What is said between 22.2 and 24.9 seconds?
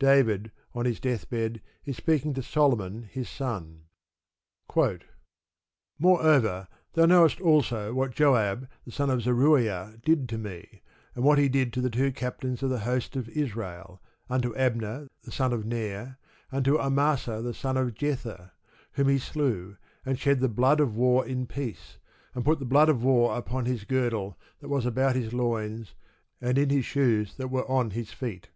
and put the blood of war upon his girdle that was